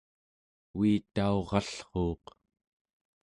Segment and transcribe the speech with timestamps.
[0.79, 2.25] uitaurallruuq